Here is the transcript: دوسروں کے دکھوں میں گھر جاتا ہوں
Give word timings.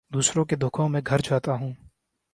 دوسروں 0.11 0.45
کے 0.45 0.55
دکھوں 0.55 0.87
میں 0.89 1.01
گھر 1.07 1.19
جاتا 1.23 1.53
ہوں 1.53 1.73